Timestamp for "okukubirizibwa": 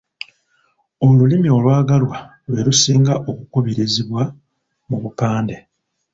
3.29-4.23